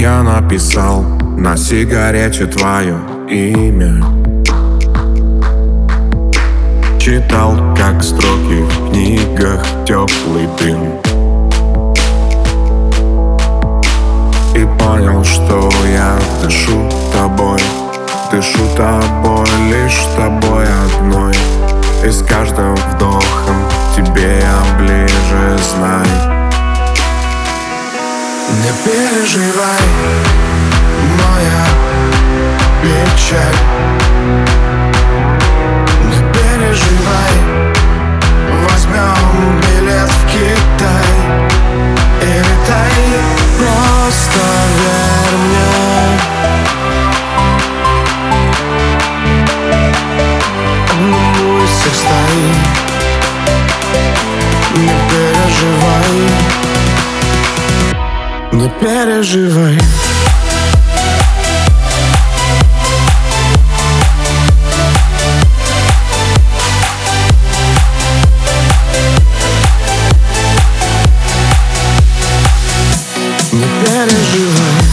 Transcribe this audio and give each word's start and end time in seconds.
Я 0.00 0.22
написал 0.22 1.02
на 1.36 1.56
сигарете 1.56 2.46
твое 2.46 3.00
имя. 3.28 4.00
Читал, 7.00 7.56
как 7.76 8.04
строки 8.04 8.62
в 8.62 8.90
книгах 8.90 9.66
теплый 9.84 10.48
дым. 10.60 11.00
И 14.54 14.64
понял, 14.78 15.24
что 15.24 15.68
я 15.92 16.16
дышу 16.44 16.88
тобой. 17.12 17.58
Дышу 18.30 18.60
тобой, 18.76 19.48
лишь 19.68 20.04
тобой 20.16 20.64
одной. 20.86 21.34
И 22.06 22.08
с 22.08 22.22
каждым 22.22 22.76
вдохом 22.76 23.56
тебе 23.96 24.42
я 24.42 24.78
ближе, 24.78 25.58
знай 25.74 26.37
Не 28.50 28.72
переживай, 28.82 29.82
моя 31.18 31.66
печаль. 32.82 33.60
Не 36.06 36.20
переживай, 36.32 37.34
возьмем 38.64 39.60
билет 39.60 40.08
в 40.08 40.26
Китай 40.26 41.08
И 42.22 42.38
летай, 42.38 42.92
просто 43.58 44.40
верь 44.78 45.36
мне. 45.44 45.68
Одному 50.90 51.64
из 51.64 51.70
всех 51.70 51.96
Не 54.74 54.88
переживай 55.10 56.47
не 58.68 58.74
переживай. 58.80 59.78
Не 73.52 73.66
переживай 73.84 74.87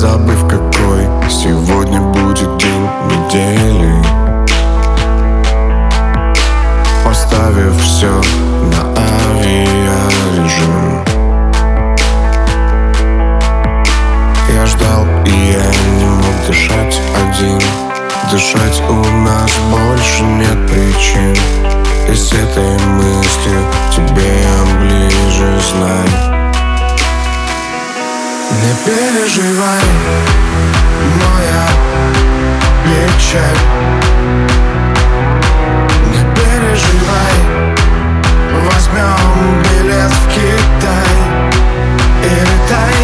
Забыв 0.00 0.48
какой 0.48 1.04
сегодня 1.28 2.00
будет 2.00 2.56
день 2.56 2.88
недели. 3.04 3.92
Поставив 7.04 7.76
все 7.82 8.08
на 8.72 8.80
авиарежим. 8.96 11.04
Я 14.54 14.64
ждал 14.64 15.04
и 15.26 15.32
я 15.32 15.70
не 15.98 16.06
мог 16.06 16.46
дышать 16.46 16.98
один. 17.22 17.60
Дышать 18.32 18.82
у 18.88 19.04
нас 19.18 19.52
больше 19.70 20.22
нет 20.22 20.66
причин. 20.66 21.36
И 22.10 22.14
с 22.14 22.32
этой 22.32 22.78
мыслью 22.86 23.66
тебе 23.94 24.46
ближе 24.80 25.60
знай 25.60 26.08
Не 26.08 26.19
переживай, 28.84 29.84
моя 31.20 31.66
печаль. 32.84 33.60
Не 36.10 36.22
переживай, 36.34 37.36
возьмем 38.64 39.62
билет 39.62 40.10
в 40.10 40.28
Китай 40.28 41.10
И 42.22 42.26
летай, 42.28 42.94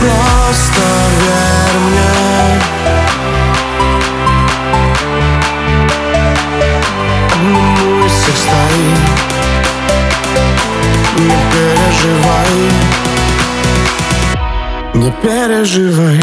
просто 0.00 0.84
верь 1.20 1.78
мне. 1.86 2.12
Одному 7.32 8.06
из 8.06 8.12
всех 8.12 8.36
стоит. 8.36 9.00
Не 11.18 11.38
переживай 11.52 13.09
не 15.00 15.10
переживай. 15.22 16.20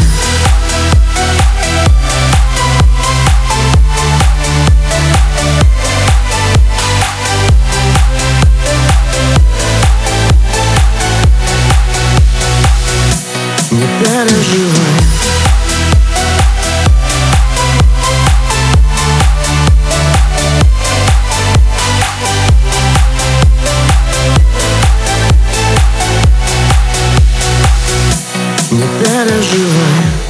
Не 13.72 13.88
переживай 14.00 14.97
Не 29.28 29.34
переживай 29.34 30.27